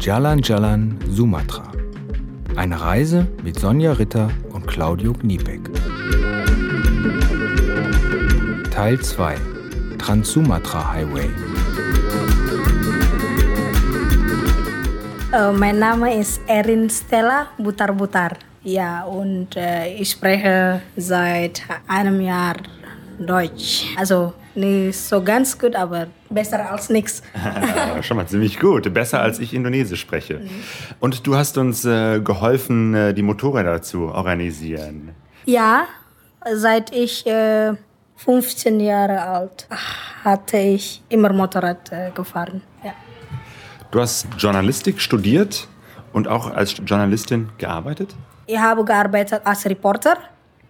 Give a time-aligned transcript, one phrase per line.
[0.00, 1.70] Jalan Jalan Sumatra.
[2.56, 5.60] Eine Reise mit Sonja Ritter und Claudio Kniepek.
[8.70, 9.36] Teil 2
[9.98, 11.30] Trans-Sumatra Highway.
[15.32, 18.32] Uh, mein Name ist Erin Stella Butar-Butar.
[18.64, 22.56] Ja, und äh, ich spreche seit einem Jahr
[23.26, 23.86] Deutsch.
[23.96, 27.22] Also nicht so ganz gut, aber besser als nichts.
[28.02, 28.92] Schon mal ziemlich gut.
[28.92, 30.40] Besser als ich Indonesisch spreche.
[30.40, 30.50] Mhm.
[31.00, 35.14] Und du hast uns äh, geholfen, äh, die Motorräder zu organisieren.
[35.44, 35.84] Ja,
[36.54, 37.72] seit ich äh,
[38.16, 39.66] 15 Jahre alt
[40.24, 42.62] hatte ich immer Motorrad äh, gefahren.
[42.84, 42.92] Ja.
[43.90, 45.66] Du hast Journalistik studiert
[46.12, 48.14] und auch als Journalistin gearbeitet?
[48.46, 50.16] Ich habe gearbeitet als Reporter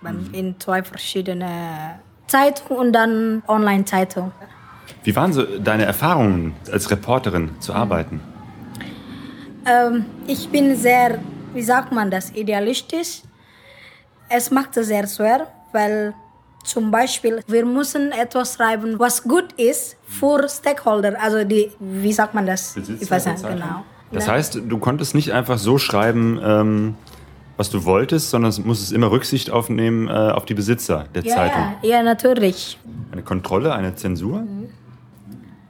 [0.00, 0.28] mhm.
[0.32, 2.00] in zwei verschiedenen
[2.32, 4.32] Zeitungen und dann Online-Zeitungen.
[5.04, 8.20] Wie waren so deine Erfahrungen als Reporterin zu arbeiten?
[9.66, 11.18] Ähm, ich bin sehr,
[11.52, 13.22] wie sagt man das, idealistisch.
[14.28, 16.14] Es macht es sehr schwer, weil
[16.64, 22.32] zum Beispiel wir müssen etwas schreiben, was gut ist für Stakeholder, also die, wie sagt
[22.34, 22.72] man das?
[22.72, 23.84] Besitzer ich weiß nicht, genau.
[24.10, 26.94] Das heißt, du konntest nicht einfach so schreiben, ähm,
[27.56, 31.74] was du wolltest, sondern musstest immer Rücksicht aufnehmen äh, auf die Besitzer der ja, Zeitung.
[31.82, 32.78] Ja, ja, natürlich.
[33.10, 34.40] Eine Kontrolle, eine Zensur?
[34.40, 34.68] Mhm.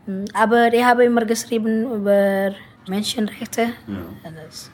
[0.07, 0.25] mhm.
[0.35, 2.53] Aber ich habe immer geschrieben über
[2.89, 3.63] Menschenrechte.
[3.87, 4.31] Ja.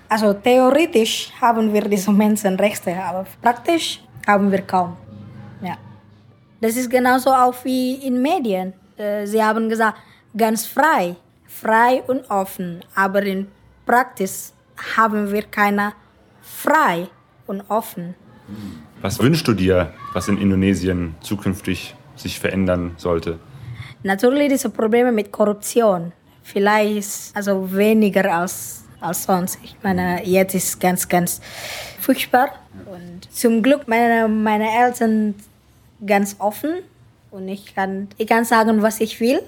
[0.08, 4.96] Also theoretisch haben wir diese Menschenrechte, aber praktisch haben wir kaum.
[5.62, 5.76] Ja.
[6.60, 8.72] Das ist genauso auch wie in Medien.
[8.96, 9.98] Äh, sie haben gesagt,
[10.36, 13.48] ganz frei, frei und offen, aber in
[13.86, 14.52] Praxis
[14.96, 15.92] haben wir keine
[16.48, 17.08] frei
[17.46, 18.14] und offen.
[19.00, 23.38] Was wünschst du dir, was in Indonesien zukünftig sich verändern sollte?
[24.02, 26.12] Natürlich diese Probleme mit Korruption.
[26.42, 29.58] Vielleicht also weniger als, als sonst.
[29.62, 31.40] Ich meine, jetzt ist es ganz, ganz
[32.00, 32.50] furchtbar.
[32.86, 35.34] Und zum Glück meine, meine Eltern
[36.04, 36.82] ganz offen
[37.30, 39.40] und ich kann, ich kann sagen, was ich will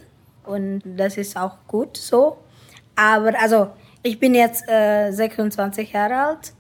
[0.45, 2.37] und das ist auch gut so.
[2.97, 3.69] Aber also,
[4.03, 6.53] ich bin jetzt äh, 26 Jahre alt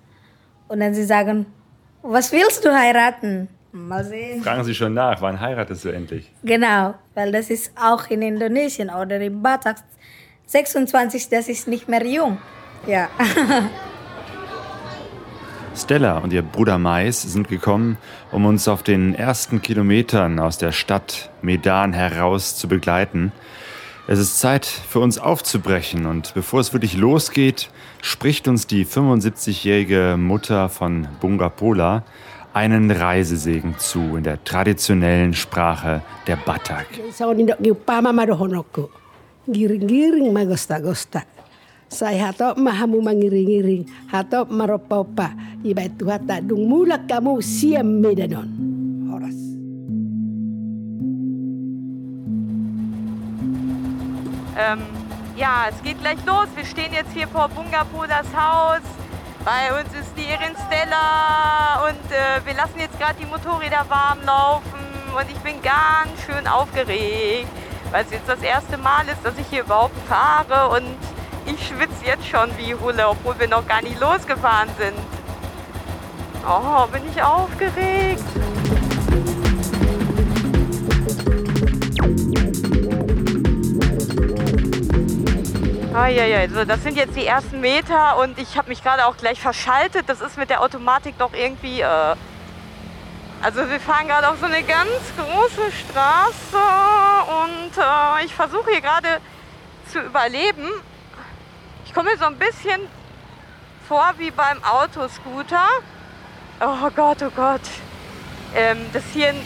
[0.70, 1.46] und dann sie sagen,
[2.02, 3.48] was willst du heiraten?
[3.72, 4.42] Mal sehen.
[4.42, 6.32] Fragen Sie schon nach, wann heiratest du endlich?
[6.42, 9.76] Genau, weil das ist auch in Indonesien oder in Batak
[10.46, 12.38] 26, das ist nicht mehr jung.
[12.86, 13.08] Ja.
[15.76, 17.96] Stella und ihr Bruder Mais sind gekommen,
[18.32, 23.32] um uns auf den ersten Kilometern aus der Stadt Medan heraus zu begleiten.
[24.06, 27.70] Es ist Zeit für uns aufzubrechen und bevor es wirklich losgeht,
[28.02, 32.04] spricht uns die 75-jährige Mutter von Bungapola
[32.52, 36.86] einen Reisesegen zu in der traditionellen Sprache der Batak.
[39.48, 41.22] Giring-giring magosta-gosta.
[41.90, 44.46] Saya hatop mahamu mangiring-giring, hatop
[46.46, 48.46] dung mulak kamu siam medanon.
[49.10, 49.34] Horas.
[54.54, 54.99] Ähm,
[55.40, 56.48] ja, es geht gleich los.
[56.54, 58.82] Wir stehen jetzt hier vor Bungapodas Haus.
[59.42, 64.18] Bei uns ist die Erin Stella und äh, wir lassen jetzt gerade die Motorräder warm
[64.26, 64.84] laufen
[65.16, 67.48] und ich bin ganz schön aufgeregt,
[67.90, 70.84] weil es jetzt das erste Mal ist, dass ich hier überhaupt fahre und
[71.46, 74.98] ich schwitze jetzt schon wie Hulle, obwohl wir noch gar nicht losgefahren sind.
[76.46, 78.24] Oh, bin ich aufgeregt.
[86.00, 89.04] Ah, ja, ja, also das sind jetzt die ersten Meter und ich habe mich gerade
[89.04, 90.08] auch gleich verschaltet.
[90.08, 91.82] Das ist mit der Automatik doch irgendwie.
[91.82, 92.16] Äh
[93.42, 96.56] also wir fahren gerade auf so eine ganz große Straße
[97.42, 99.20] und äh, ich versuche hier gerade
[99.92, 100.70] zu überleben.
[101.84, 102.80] Ich komme mir so ein bisschen
[103.86, 105.66] vor wie beim Autoscooter.
[106.60, 107.60] Oh Gott, oh Gott.
[108.54, 109.40] Ähm, das hier ein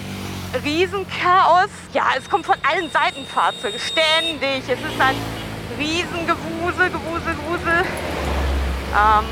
[0.64, 1.70] Riesenchaos.
[1.92, 4.68] Ja, es kommt von allen Seiten Fahrzeuge, ständig.
[4.68, 5.16] Es ist ein
[5.78, 7.84] Riesengewusel, Gewusel, Gewusel.
[8.94, 9.24] Ähm,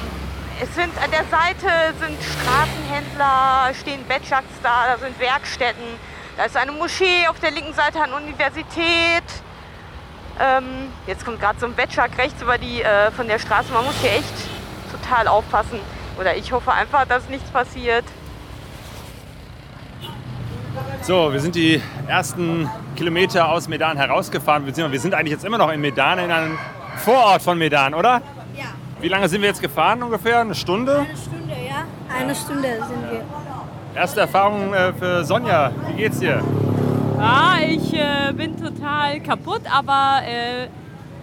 [0.61, 5.85] es sind an der Seite sind Straßenhändler, stehen Betschaks da, da sind Werkstätten.
[6.37, 9.25] Da ist eine Moschee auf der linken Seite eine Universität.
[10.41, 13.73] Ähm, jetzt kommt gerade so ein Betschak rechts über die äh, von der Straße.
[13.73, 14.35] Man muss hier echt
[14.91, 15.79] total aufpassen.
[16.19, 18.05] Oder ich hoffe einfach, dass nichts passiert.
[21.03, 24.65] So, wir sind die ersten Kilometer aus Medan herausgefahren.
[24.65, 26.57] Wir sind eigentlich jetzt immer noch in Medan, in einem
[26.99, 28.23] Vorort von Medan, oder?
[28.57, 28.67] Ja.
[29.01, 30.39] Wie lange sind wir jetzt gefahren ungefähr?
[30.39, 30.99] Eine Stunde?
[30.99, 31.85] Eine Stunde, ja.
[32.17, 34.01] Eine Stunde sind wir.
[34.01, 35.73] Erste Erfahrung äh, für Sonja.
[35.89, 36.41] Wie geht's dir?
[37.19, 40.69] Ja, ich äh, bin total kaputt, aber äh,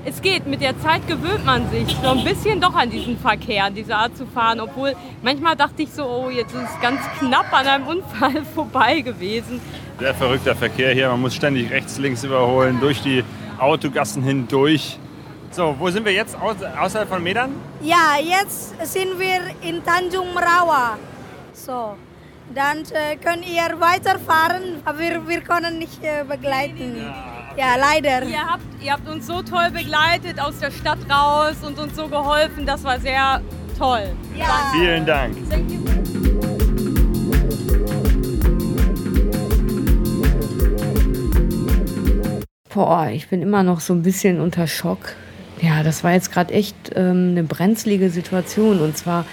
[0.06, 3.66] es geht, mit der Zeit gewöhnt man sich so ein bisschen doch an diesen Verkehr,
[3.66, 4.60] an diese Art zu fahren.
[4.60, 9.02] Obwohl manchmal dachte ich so, oh, jetzt ist es ganz knapp an einem Unfall vorbei
[9.02, 9.60] gewesen.
[10.00, 11.10] Sehr verrückter Verkehr hier.
[11.10, 13.24] Man muss ständig rechts, links überholen, durch die
[13.60, 14.98] Autogassen hindurch.
[15.52, 17.52] So, wo sind wir jetzt außerhalb von Medan?
[17.82, 20.98] Ja, jetzt sind wir in Tanjung Merawa.
[21.54, 21.96] So,
[22.54, 26.98] dann äh, könnt ihr weiterfahren, aber wir, wir können nicht äh, begleiten.
[26.98, 27.39] Ja,
[27.78, 28.26] leider.
[28.26, 32.08] Ihr habt, ihr habt uns so toll begleitet aus der Stadt raus und uns so
[32.08, 32.66] geholfen.
[32.66, 33.42] Das war sehr
[33.78, 34.12] toll.
[34.38, 34.72] Ja.
[34.74, 35.36] Vielen Dank.
[42.74, 45.16] Boah, ich bin immer noch so ein bisschen unter Schock.
[45.62, 48.80] Ja, das war jetzt gerade echt ähm, eine brenzlige Situation.
[48.80, 49.26] Und zwar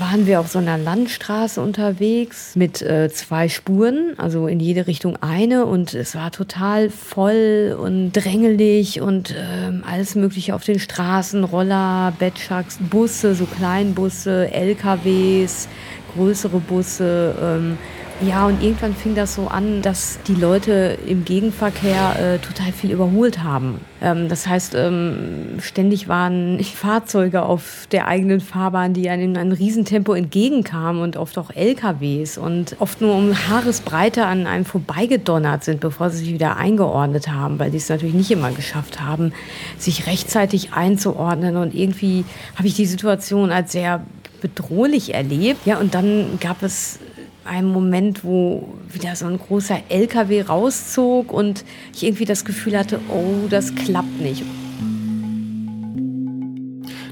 [0.00, 5.16] waren wir auf so einer Landstraße unterwegs mit äh, zwei Spuren, also in jede Richtung
[5.16, 5.66] eine.
[5.66, 12.12] Und es war total voll und drängelig und ähm, alles Mögliche auf den Straßen, Roller,
[12.18, 15.68] Betschaks, Busse, so Kleinbusse, LKWs,
[16.14, 17.34] größere Busse.
[17.40, 17.78] Ähm,
[18.22, 22.90] ja, und irgendwann fing das so an, dass die Leute im Gegenverkehr äh, total viel
[22.90, 23.80] überholt haben.
[24.00, 29.52] Ähm, das heißt, ähm, ständig waren Fahrzeuge auf der eigenen Fahrbahn, die einem in einem
[29.52, 35.80] Riesentempo entgegenkamen und oft auch LKWs und oft nur um Haaresbreite an einem vorbeigedonnert sind,
[35.80, 39.32] bevor sie sich wieder eingeordnet haben, weil die es natürlich nicht immer geschafft haben,
[39.76, 41.56] sich rechtzeitig einzuordnen.
[41.56, 42.24] Und irgendwie
[42.54, 44.02] habe ich die Situation als sehr
[44.40, 45.66] bedrohlich erlebt.
[45.66, 46.98] Ja, und dann gab es
[47.46, 51.64] einem Moment, wo wieder so ein großer LKW rauszog und
[51.94, 54.42] ich irgendwie das Gefühl hatte, oh, das klappt nicht.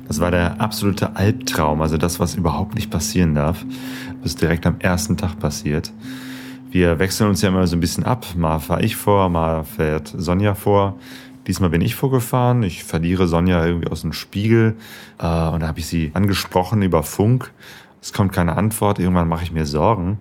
[0.06, 3.64] Das war der absolute Albtraum, also das, was überhaupt nicht passieren darf,
[4.22, 5.92] was direkt am ersten Tag passiert.
[6.70, 8.26] Wir wechseln uns ja immer so ein bisschen ab.
[8.36, 10.98] Mal fahre ich vor, mal fährt Sonja vor.
[11.46, 12.62] Diesmal bin ich vorgefahren.
[12.62, 14.76] Ich verliere Sonja irgendwie aus dem Spiegel.
[15.19, 17.52] Äh, und da habe ich sie angesprochen über Funk
[18.05, 20.19] es kommt keine Antwort, irgendwann mache ich mir Sorgen,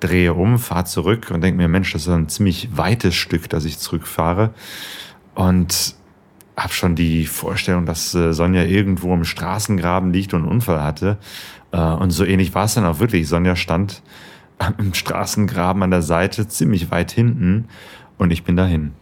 [0.00, 3.66] drehe um, fahre zurück und denke mir, Mensch, das ist ein ziemlich weites Stück, dass
[3.66, 4.54] ich zurückfahre.
[5.34, 5.96] Und
[6.56, 11.18] habe schon die Vorstellung, dass äh, Sonja irgendwo im Straßengraben liegt und einen Unfall hatte.
[11.72, 13.28] Äh, und so ähnlich war es dann auch wirklich.
[13.28, 14.00] Sonja stand
[14.78, 17.68] im Straßengraben an der Seite, ziemlich weit hinten,
[18.16, 18.92] und ich bin dahin.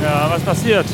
[0.00, 0.86] Ja, was passiert?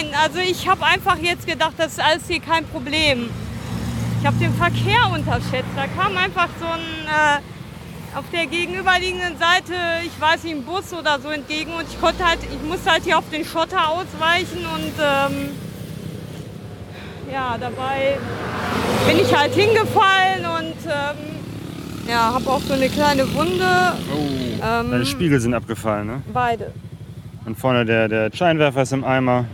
[0.00, 3.28] Nein, also ich habe einfach jetzt gedacht, das ist alles hier kein Problem.
[4.20, 5.68] Ich habe den Verkehr unterschätzt.
[5.76, 9.74] Da kam einfach so ein äh, auf der gegenüberliegenden Seite,
[10.04, 13.04] ich weiß nicht, ein Bus oder so entgegen und ich konnte halt, ich musste halt
[13.04, 15.50] hier auf den Schotter ausweichen und ähm,
[17.32, 18.18] ja, dabei
[19.06, 23.92] bin ich halt hingefallen und ähm, ja, habe auch so eine kleine Wunde.
[24.12, 26.22] Oh, ähm, deine Spiegel sind abgefallen, ne?
[26.32, 26.72] Beide.
[27.44, 29.44] Und vorne der, der Scheinwerfer ist im Eimer.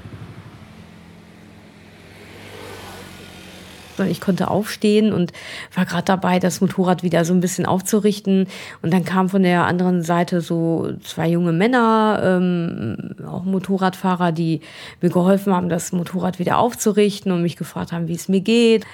[3.98, 5.32] Ich konnte aufstehen und
[5.75, 8.46] war gerade dabei, das Motorrad wieder so ein bisschen aufzurichten.
[8.82, 14.60] Und dann kamen von der anderen Seite so zwei junge Männer, ähm, auch Motorradfahrer, die
[15.00, 18.87] mir geholfen haben, das Motorrad wieder aufzurichten und mich gefragt haben, wie es mir geht.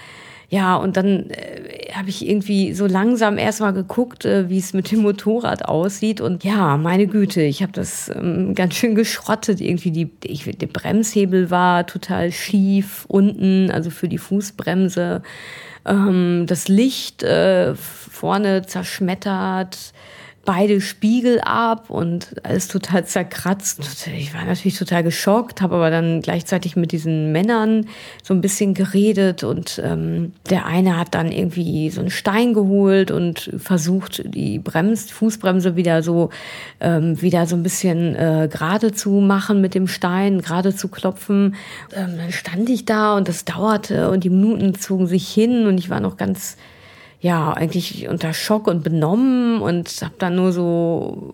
[0.52, 4.90] Ja, und dann äh, habe ich irgendwie so langsam erstmal geguckt, äh, wie es mit
[4.90, 6.20] dem Motorrad aussieht.
[6.20, 9.62] Und ja, meine Güte, ich habe das ähm, ganz schön geschrottet.
[9.62, 15.22] Irgendwie die, ich, der Bremshebel war total schief unten, also für die Fußbremse.
[15.86, 19.94] Ähm, das Licht äh, vorne zerschmettert
[20.44, 24.08] beide Spiegel ab und alles total zerkratzt.
[24.16, 27.86] Ich war natürlich total geschockt, habe aber dann gleichzeitig mit diesen Männern
[28.24, 33.10] so ein bisschen geredet und ähm, der eine hat dann irgendwie so einen Stein geholt
[33.12, 36.30] und versucht, die Brems Fußbremse wieder so
[36.80, 41.54] ähm, wieder so ein bisschen äh, gerade zu machen mit dem Stein, gerade zu klopfen.
[41.94, 45.78] Ähm, dann stand ich da und das dauerte und die Minuten zogen sich hin und
[45.78, 46.56] ich war noch ganz
[47.22, 51.32] ja, eigentlich unter Schock und benommen und habe dann nur so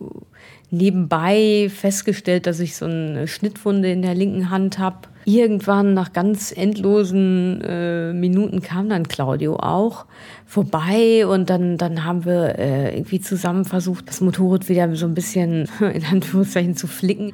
[0.71, 5.09] nebenbei festgestellt, dass ich so eine Schnittwunde in der linken Hand habe.
[5.25, 10.05] Irgendwann nach ganz endlosen äh, Minuten kam dann Claudio auch
[10.45, 15.15] vorbei und dann, dann haben wir äh, irgendwie zusammen versucht, das Motorrad wieder so ein
[15.15, 17.33] bisschen in Anführungszeichen zu flicken.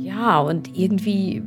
[0.00, 1.42] Ja, und irgendwie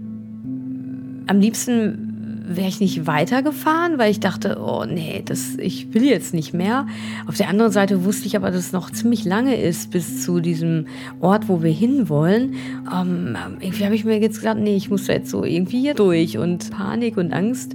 [1.27, 2.06] am liebsten
[2.47, 6.87] wäre ich nicht weitergefahren, weil ich dachte, oh nee, das, ich will jetzt nicht mehr.
[7.27, 10.39] Auf der anderen Seite wusste ich aber, dass es noch ziemlich lange ist bis zu
[10.39, 10.85] diesem
[11.19, 12.55] Ort, wo wir hinwollen.
[12.93, 15.93] Ähm, irgendwie habe ich mir jetzt gesagt, nee, ich muss da jetzt so irgendwie hier
[15.93, 17.73] durch und Panik und Angst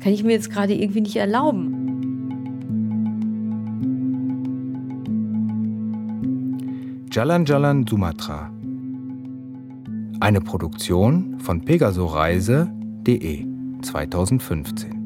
[0.00, 1.78] kann ich mir jetzt gerade irgendwie nicht erlauben.
[7.10, 8.50] Jalan Jalan Sumatra.
[10.20, 13.51] Eine Produktion von pegasoreise.de
[13.82, 15.01] 2015.